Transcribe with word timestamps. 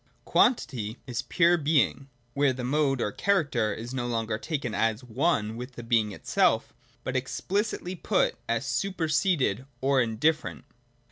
99. 0.25 0.25
J 0.25 0.31
Quantity 0.31 0.97
is 1.05 1.21
pure 1.21 1.57
being, 1.59 2.09
where 2.33 2.53
the 2.53 2.63
mode 2.63 2.99
or 3.01 3.11
character 3.11 3.71
is 3.71 3.93
no 3.93 4.07
longer 4.07 4.39
taken 4.39 4.73
as 4.73 5.03
one 5.03 5.55
with 5.55 5.73
the 5.73 5.83
being 5.83 6.11
itself, 6.11 6.73
but 7.03 7.15
explicitly 7.15 7.93
put 7.93 8.35
as 8.49 8.65
superseded 8.65 9.67
or 9.79 10.01
indifferent. 10.01 10.65